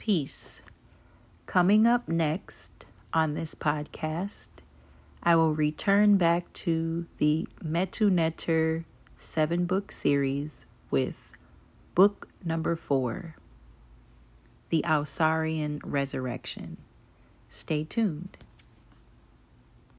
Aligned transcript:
Peace. 0.00 0.62
Coming 1.44 1.86
up 1.86 2.08
next 2.08 2.86
on 3.12 3.34
this 3.34 3.54
podcast, 3.54 4.48
I 5.22 5.36
will 5.36 5.54
return 5.54 6.16
back 6.16 6.50
to 6.54 7.04
the 7.18 7.46
Metu 7.62 8.10
Neter 8.10 8.86
seven 9.18 9.66
book 9.66 9.92
series 9.92 10.64
with 10.90 11.18
book 11.94 12.30
number 12.42 12.76
four 12.76 13.36
The 14.70 14.82
Ausarian 14.86 15.80
Resurrection. 15.84 16.78
Stay 17.50 17.84
tuned. 17.84 18.38